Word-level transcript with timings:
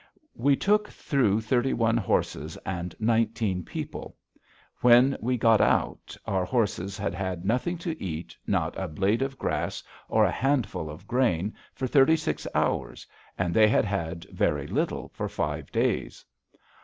We 0.33 0.55
took 0.55 0.89
through 0.89 1.41
thirty 1.41 1.73
one 1.73 1.95
horses 1.97 2.57
and 2.65 2.95
nineteen 2.99 3.63
people. 3.63 4.15
When 4.79 5.15
we 5.21 5.37
got 5.37 5.61
out, 5.61 6.17
our 6.25 6.43
horses 6.43 6.97
had 6.97 7.13
had 7.13 7.45
nothing 7.45 7.77
to 7.85 8.01
eat, 8.03 8.35
not 8.47 8.75
a 8.79 8.87
blade 8.87 9.21
of 9.21 9.37
grass 9.37 9.83
or 10.09 10.25
a 10.25 10.31
handful 10.31 10.89
of 10.89 11.05
grain, 11.05 11.53
for 11.75 11.85
thirty 11.85 12.15
six 12.15 12.47
hours, 12.55 13.05
and 13.37 13.53
they 13.53 13.67
had 13.67 13.85
had 13.85 14.23
very 14.31 14.65
little 14.65 15.09
for 15.13 15.29
five 15.29 15.71
days. 15.71 16.25